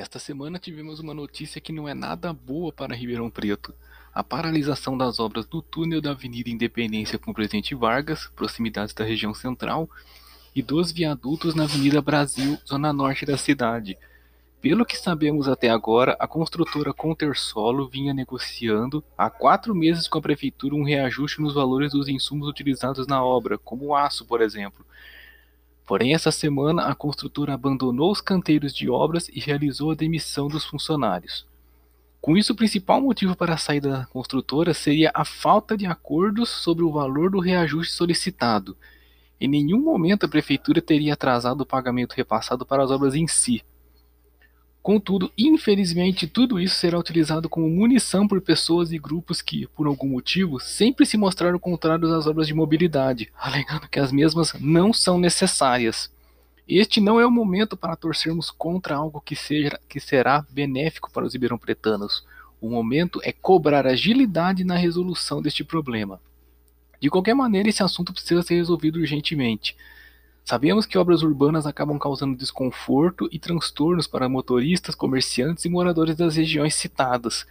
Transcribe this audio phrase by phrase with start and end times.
[0.00, 3.74] Esta semana tivemos uma notícia que não é nada boa para Ribeirão Preto.
[4.14, 9.34] A paralisação das obras do túnel da Avenida Independência com Presidente Vargas, proximidades da região
[9.34, 9.90] central,
[10.56, 13.98] e dos viadutos na Avenida Brasil, zona norte da cidade.
[14.62, 20.22] Pelo que sabemos até agora, a construtora Contersolo vinha negociando há quatro meses com a
[20.22, 24.82] prefeitura um reajuste nos valores dos insumos utilizados na obra, como o aço, por exemplo.
[25.90, 30.64] Porém, essa semana a construtora abandonou os canteiros de obras e realizou a demissão dos
[30.64, 31.44] funcionários.
[32.20, 36.48] Com isso, o principal motivo para a saída da construtora seria a falta de acordos
[36.48, 38.76] sobre o valor do reajuste solicitado.
[39.40, 43.60] Em nenhum momento a prefeitura teria atrasado o pagamento repassado para as obras em si.
[44.82, 50.08] Contudo, infelizmente, tudo isso será utilizado como munição por pessoas e grupos que, por algum
[50.08, 55.18] motivo, sempre se mostraram contrários às obras de mobilidade, alegando que as mesmas não são
[55.18, 56.10] necessárias.
[56.66, 61.26] Este não é o momento para torcermos contra algo que, seja, que será benéfico para
[61.26, 62.24] os ribeirão-pretanos.
[62.58, 66.18] O momento é cobrar agilidade na resolução deste problema.
[66.98, 69.76] De qualquer maneira, esse assunto precisa ser resolvido urgentemente.
[70.50, 76.34] Sabemos que obras urbanas acabam causando desconforto e transtornos para motoristas, comerciantes e moradores das
[76.34, 77.46] regiões citadas.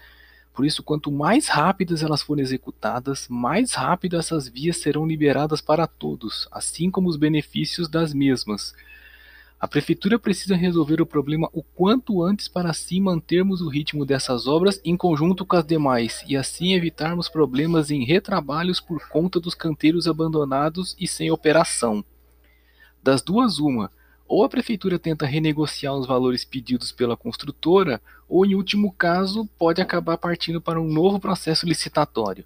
[0.53, 5.87] Por isso, quanto mais rápidas elas forem executadas, mais rápido essas vias serão liberadas para
[5.87, 8.73] todos, assim como os benefícios das mesmas.
[9.57, 14.45] A prefeitura precisa resolver o problema o quanto antes para assim mantermos o ritmo dessas
[14.45, 19.55] obras em conjunto com as demais e assim evitarmos problemas em retrabalhos por conta dos
[19.55, 22.03] canteiros abandonados e sem operação.
[23.01, 23.91] Das duas, uma.
[24.27, 29.81] Ou a prefeitura tenta renegociar os valores pedidos pela construtora, ou, em último caso, pode
[29.81, 32.45] acabar partindo para um novo processo licitatório.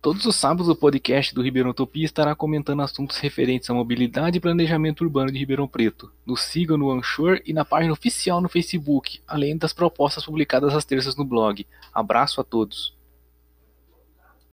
[0.00, 4.40] Todos os sábados o podcast do Ribeirão Utopia estará comentando assuntos referentes à mobilidade e
[4.40, 6.12] planejamento urbano de Ribeirão Preto.
[6.24, 10.84] Nos sigam no Anchor e na página oficial no Facebook, além das propostas publicadas às
[10.84, 11.66] terças no blog.
[11.92, 12.97] Abraço a todos.